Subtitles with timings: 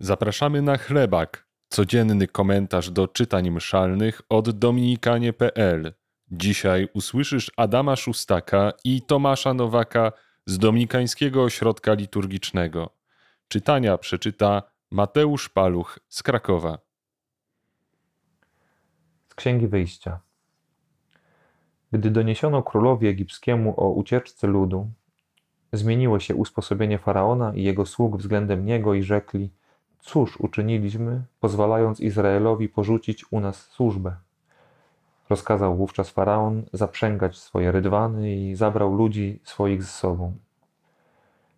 [0.00, 5.94] Zapraszamy na chlebak, codzienny komentarz do czytań mszalnych od dominikanie.pl.
[6.30, 10.12] Dzisiaj usłyszysz Adama Szustaka i Tomasza Nowaka
[10.46, 12.90] z Dominikańskiego Ośrodka Liturgicznego.
[13.48, 16.78] Czytania przeczyta Mateusz Paluch z Krakowa.
[19.28, 20.20] Z Księgi Wyjścia.
[21.92, 24.90] Gdy doniesiono królowi egipskiemu o ucieczce ludu,
[25.72, 29.50] zmieniło się usposobienie faraona i jego sług względem niego i rzekli:
[30.06, 34.16] Cóż uczyniliśmy, pozwalając Izraelowi porzucić u nas służbę?
[35.30, 40.32] Rozkazał wówczas faraon zaprzęgać swoje rydwany i zabrał ludzi swoich z sobą.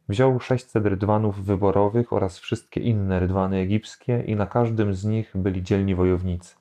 [0.08, 5.62] Wziął sześćset rydwanów wyborowych oraz wszystkie inne rydwany egipskie, i na każdym z nich byli
[5.62, 6.54] dzielni wojownicy.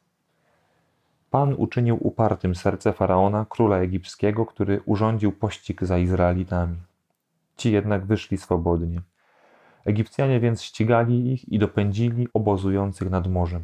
[1.29, 6.77] Pan uczynił upartym serce faraona, króla egipskiego, który urządził pościg za Izraelitami.
[7.57, 9.01] Ci jednak wyszli swobodnie.
[9.87, 13.63] Egipcjanie więc ścigali ich i dopędzili obozujących nad morzem.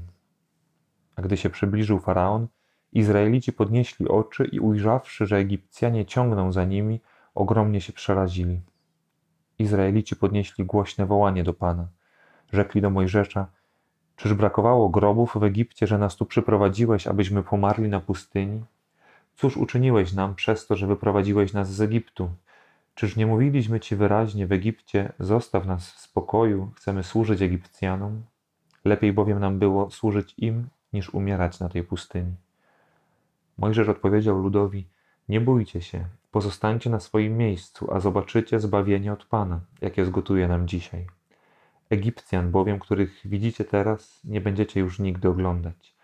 [1.15, 2.47] A gdy się przybliżył faraon,
[2.93, 7.01] Izraelici podnieśli oczy i ujrzawszy, że Egipcjanie ciągną za nimi,
[7.35, 8.61] ogromnie się przerazili.
[9.59, 11.87] Izraelici podnieśli głośne wołanie do Pana.
[12.53, 13.47] Rzekli do Mojżesza:
[14.15, 18.63] Czyż brakowało grobów w Egipcie, że nas tu przyprowadziłeś, abyśmy pomarli na pustyni?
[19.35, 22.29] Cóż uczyniłeś nam przez to, że wyprowadziłeś nas z Egiptu?
[22.95, 28.23] Czyż nie mówiliśmy ci wyraźnie w Egipcie: Zostaw nas w spokoju, chcemy służyć Egipcjanom?
[28.85, 32.35] Lepiej bowiem nam było służyć im, niż umierać na tej pustyni.
[33.57, 34.87] Mojżesz odpowiedział ludowi:
[35.29, 40.67] Nie bójcie się, pozostańcie na swoim miejscu, a zobaczycie zbawienie od Pana, jakie zgotuje nam
[40.67, 41.07] dzisiaj.
[41.89, 45.95] Egipcjan bowiem, których widzicie teraz, nie będziecie już nigdy oglądać.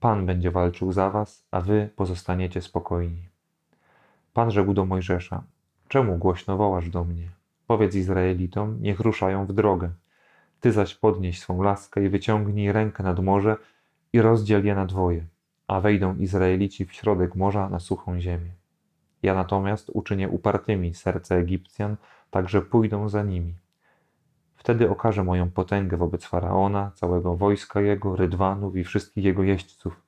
[0.00, 3.28] Pan będzie walczył za was, a wy pozostaniecie spokojni.
[4.32, 5.42] Pan rzekł do Mojżesza:
[5.92, 7.28] Czemu głośno wołasz do mnie?
[7.66, 9.90] Powiedz Izraelitom, niech ruszają w drogę.
[10.60, 13.56] Ty zaś podnieś swą laskę i wyciągnij rękę nad morze
[14.12, 15.24] i rozdziel je na dwoje,
[15.68, 18.50] a wejdą Izraelici w środek morza na suchą ziemię.
[19.22, 21.96] Ja natomiast uczynię upartymi serce Egipcjan,
[22.30, 23.54] także pójdą za nimi.
[24.54, 30.02] Wtedy okażę moją potęgę wobec faraona, całego wojska jego, rydwanów i wszystkich jego jeźdźców.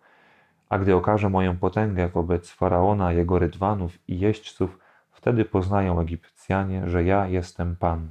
[0.69, 4.84] A gdy okażę moją potęgę wobec faraona, jego rydwanów i jeźdźców,
[5.25, 8.11] wtedy poznają Egipcjanie, że ja jestem Pan.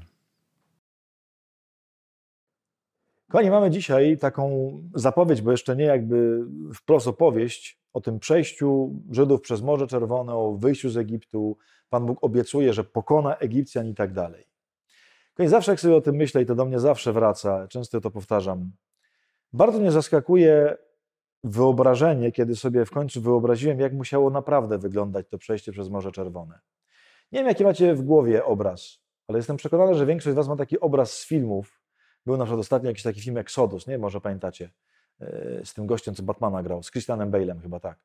[3.32, 9.42] Kochani, mamy dzisiaj taką zapowiedź, bo jeszcze nie jakby wprost opowieść o tym przejściu Żydów
[9.42, 11.58] przez Morze Czerwone, o wyjściu z Egiptu.
[11.90, 14.46] Pan Bóg obiecuje, że pokona Egipcjan i tak dalej.
[15.34, 18.12] Kochani, zawsze jak sobie o tym myślę i to do mnie zawsze wraca, często to
[18.12, 18.72] powtarzam,
[19.54, 20.78] bardzo mnie zaskakuje
[21.44, 26.60] wyobrażenie, kiedy sobie w końcu wyobraziłem, jak musiało naprawdę wyglądać to przejście przez Morze Czerwone.
[27.34, 30.56] Nie wiem, jaki macie w głowie obraz, ale jestem przekonany, że większość z Was ma
[30.56, 31.82] taki obraz z filmów.
[32.26, 33.98] Był na przykład ostatnio jakiś taki film Exodus, nie?
[33.98, 34.70] Może pamiętacie,
[35.22, 38.00] e, z tym gościem, co Batmana grał, z Christianem Bale'em chyba tak.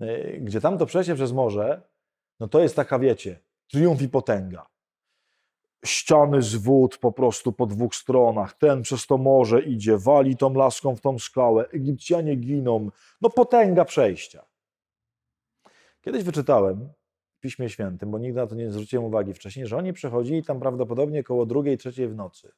[0.00, 1.82] E, gdzie tam to przejście przez morze,
[2.40, 4.66] no to jest taka, wiecie, triumf i potęga.
[5.84, 8.54] Ściany z wód po prostu po dwóch stronach.
[8.54, 11.68] Ten przez to morze idzie, wali tą laską w tą skałę.
[11.68, 12.90] Egipcjanie giną.
[13.20, 14.46] No potęga przejścia.
[16.00, 16.92] Kiedyś wyczytałem,
[17.40, 21.22] Piśmie Świętym, bo nigdy na to nie zwróciłem uwagi wcześniej, że oni przechodzili tam prawdopodobnie
[21.22, 22.52] koło drugiej, trzeciej w nocy.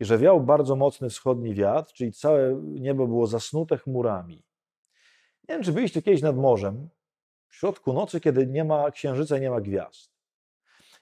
[0.00, 4.44] I że wiał bardzo mocny wschodni wiatr, czyli całe niebo było zasnute chmurami.
[5.48, 6.88] Nie wiem, czy byliście kiedyś nad morzem,
[7.48, 10.18] w środku nocy, kiedy nie ma księżyca i nie ma gwiazd.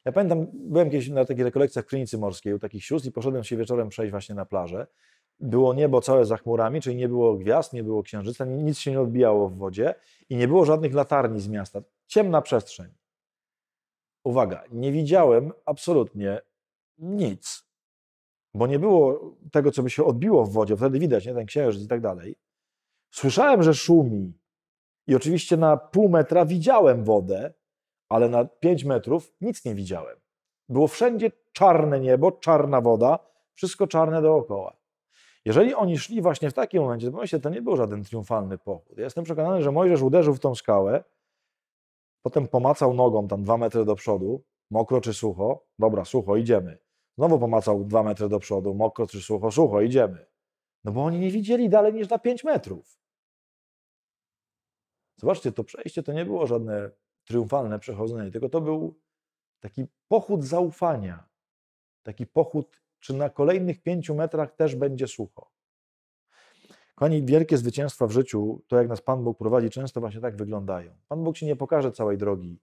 [0.05, 3.45] Ja pamiętam, byłem kiedyś na takich rekolekcjach w klinicy morskiej u takich sióstr i poszedłem
[3.45, 4.87] się wieczorem przejść właśnie na plażę.
[5.41, 9.01] Było niebo całe za chmurami, czyli nie było gwiazd, nie było księżyca, nic się nie
[9.01, 9.95] odbijało w wodzie
[10.29, 12.95] i nie było żadnych latarni z miasta ciemna przestrzeń.
[14.25, 16.41] Uwaga, nie widziałem absolutnie
[16.99, 17.67] nic,
[18.55, 21.83] bo nie było tego, co by się odbiło w wodzie, wtedy widać, nie, ten księżyc
[21.83, 22.37] i tak dalej.
[23.11, 24.39] Słyszałem, że szumi
[25.07, 27.55] i oczywiście na pół metra widziałem wodę,
[28.09, 30.17] ale na pięć metrów nic nie widziałem.
[30.69, 33.19] Było wszędzie czarne niebo, czarna woda,
[33.55, 34.77] wszystko czarne dookoła.
[35.45, 38.99] Jeżeli oni szli właśnie w takim momencie, to pomyślcie, to nie był żaden triumfalny pochód.
[38.99, 41.05] Ja jestem przekonany, że Mojżesz uderzył w tą skałę,
[42.27, 46.79] Potem pomacał nogą tam dwa metry do przodu, mokro czy sucho, dobra, sucho, idziemy.
[47.19, 50.27] Znowu pomacał dwa metry do przodu, mokro czy sucho, sucho, idziemy.
[50.85, 52.99] No bo oni nie widzieli dalej niż na pięć metrów.
[55.17, 56.91] Zobaczcie, to przejście to nie było żadne
[57.25, 59.01] triumfalne przechodzenie, tylko to był
[59.61, 61.29] taki pochód zaufania.
[62.03, 65.56] Taki pochód, czy na kolejnych pięciu metrach też będzie sucho.
[66.97, 70.97] Kochani, wielkie zwycięstwa w życiu, to jak nas Pan Bóg prowadzi, często właśnie tak wyglądają.
[71.09, 72.61] Pan Bóg Ci nie pokaże całej drogi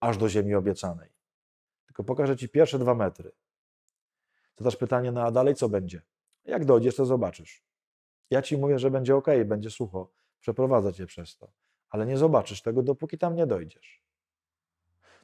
[0.00, 1.10] aż do ziemi obiecanej,
[1.86, 3.32] tylko pokaże Ci pierwsze dwa metry.
[4.54, 6.02] Też pytanie, no a dalej co będzie?
[6.44, 7.64] Jak dojdziesz, to zobaczysz.
[8.30, 11.52] Ja ci mówię, że będzie ok, będzie sucho, przeprowadzę cię przez to,
[11.88, 14.04] ale nie zobaczysz tego, dopóki tam nie dojdziesz.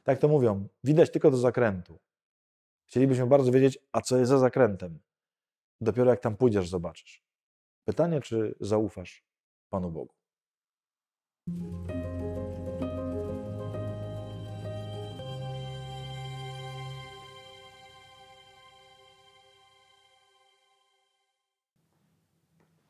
[0.03, 1.99] Tak to mówią, widać tylko do zakrętu.
[2.85, 4.99] Chcielibyśmy bardzo wiedzieć, a co jest za zakrętem.
[5.81, 7.30] Dopiero jak tam pójdziesz, zobaczysz.
[7.85, 9.23] Pytanie, czy zaufasz
[9.69, 10.13] Panu Bogu.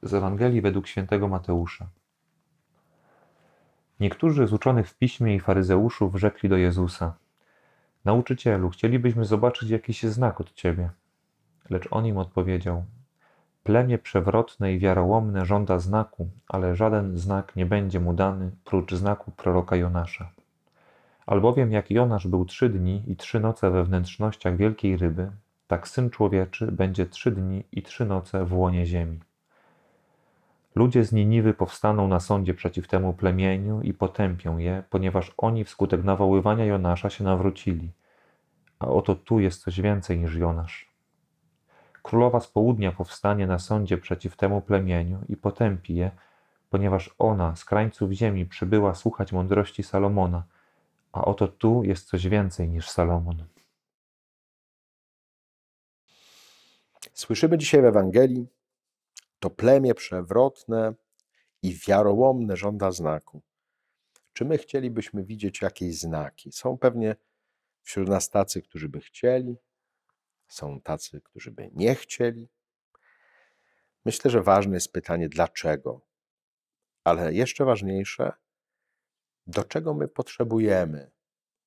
[0.01, 1.89] Z Ewangelii według świętego Mateusza.
[3.99, 7.17] Niektórzy z uczonych w piśmie i faryzeuszów rzekli do Jezusa:
[8.05, 10.89] Nauczycielu, chcielibyśmy zobaczyć jakiś znak od ciebie.
[11.69, 12.85] Lecz on im odpowiedział:
[13.63, 19.31] Plemię przewrotne i wiarołomne żąda znaku, ale żaden znak nie będzie mu dany, prócz znaku
[19.31, 20.31] proroka Jonasza.
[21.25, 25.31] Albowiem jak Jonasz był trzy dni i trzy noce we wnętrznościach wielkiej ryby,
[25.67, 29.19] tak Syn Człowieczy będzie trzy dni i trzy noce w łonie ziemi.
[30.75, 36.03] Ludzie z Niniwy powstaną na sądzie przeciw temu plemieniu i potępią je, ponieważ oni wskutek
[36.03, 37.91] nawoływania Jonasza się nawrócili.
[38.79, 40.90] A oto tu jest coś więcej niż Jonasz.
[42.03, 46.11] Królowa z południa powstanie na sądzie przeciw temu plemieniu i potępi je,
[46.69, 50.43] ponieważ ona z krańców ziemi przybyła słuchać mądrości Salomona,
[51.11, 53.43] a oto tu jest coś więcej niż Salomon.
[57.13, 58.47] Słyszymy dzisiaj w Ewangelii,
[59.39, 60.93] to plemię przewrotne
[61.63, 63.41] i wiarołomne żąda znaku.
[64.33, 66.51] Czy my chcielibyśmy widzieć jakieś znaki?
[66.51, 67.15] Są pewnie
[67.83, 69.55] wśród nas tacy, którzy by chcieli,
[70.53, 72.49] są tacy, którzy by nie chcieli.
[74.05, 76.01] Myślę, że ważne jest pytanie, dlaczego.
[77.03, 78.33] Ale jeszcze ważniejsze,
[79.47, 81.11] do czego my potrzebujemy,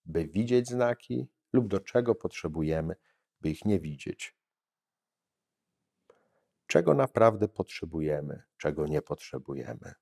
[0.05, 2.97] by widzieć znaki, lub do czego potrzebujemy,
[3.41, 4.35] by ich nie widzieć
[6.75, 9.95] czego naprawdę potrzebujemy, czego nie potrzebujemy.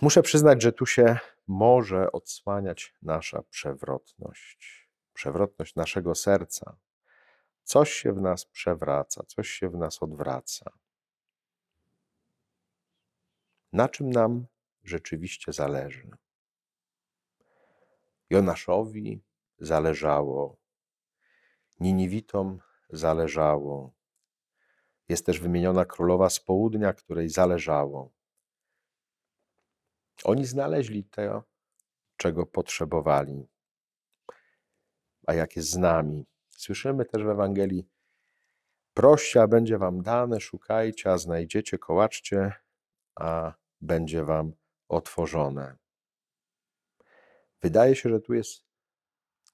[0.00, 4.87] Muszę przyznać, że tu się może odsłaniać nasza przewrotność,
[5.18, 6.76] przewrotność naszego serca.
[7.62, 10.72] Coś się w nas przewraca, coś się w nas odwraca.
[13.72, 14.46] Na czym nam
[14.84, 16.10] rzeczywiście zależy?
[18.30, 19.22] Jonaszowi
[19.58, 20.56] zależało,
[21.80, 22.60] Niniwitom
[22.90, 23.92] zależało.
[25.08, 28.12] Jest też wymieniona królowa z południa, której zależało.
[30.24, 31.44] Oni znaleźli to,
[32.16, 33.48] czego potrzebowali.
[35.28, 36.26] A jak jest z nami?
[36.50, 37.88] Słyszymy też w Ewangelii:
[38.94, 42.52] Proście, a będzie wam dane, szukajcie, a znajdziecie, kołaczcie,
[43.14, 44.52] a będzie wam
[44.88, 45.76] otworzone.
[47.62, 48.64] Wydaje się, że tu jest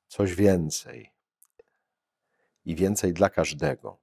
[0.08, 1.12] coś więcej
[2.64, 4.00] i więcej dla każdego.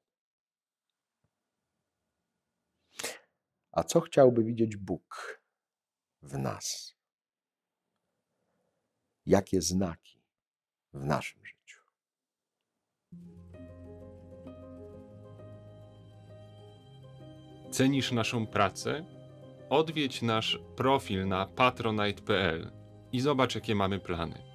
[3.72, 5.42] A co chciałby widzieć Bóg
[6.22, 6.96] w nas?
[9.26, 10.22] Jakie znaki
[10.94, 11.61] w naszym życiu?
[17.72, 19.06] Cenisz naszą pracę?
[19.70, 22.72] Odwiedź nasz profil na patronite.pl
[23.12, 24.51] i zobacz, jakie mamy plany.